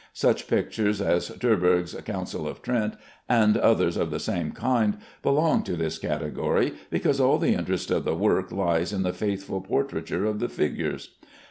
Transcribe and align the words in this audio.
Such 0.13 0.47
pictures 0.47 0.99
as 0.99 1.29
Terburg's 1.29 1.93
"Council 1.93 2.47
of 2.47 2.63
Trent," 2.63 2.95
and 3.29 3.55
others 3.55 3.97
of 3.97 4.09
the 4.09 4.17
same 4.19 4.51
kind, 4.51 4.97
belong 5.21 5.61
to 5.65 5.75
this 5.75 5.99
category, 5.99 6.73
because 6.89 7.19
all 7.19 7.37
the 7.37 7.53
interest 7.53 7.91
of 7.91 8.03
the 8.03 8.15
work 8.15 8.51
lies 8.51 8.93
in 8.93 9.03
the 9.03 9.13
faithful 9.13 9.61
portraiture 9.61 10.25
of 10.25 10.39
the 10.39 10.49
figures. 10.49 11.17